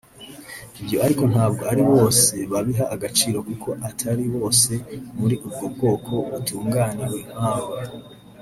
[0.81, 4.71] Ibyo ariko ntabwo ari bose babiha agaciro kuko atari bose
[5.19, 7.75] muri ubwo bwoko batunganiwe nkawe